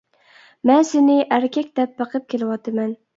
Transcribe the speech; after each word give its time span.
-مەن 0.69 0.87
سېنى 0.91 1.17
ئەركەك 1.35 1.69
دەپ 1.81 1.93
بېقىپ 2.01 2.25
كېلىۋاتىمەن. 2.35 2.95